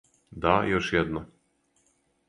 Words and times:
Да, 0.45 0.53
још 0.71 0.89
једно. 0.95 1.25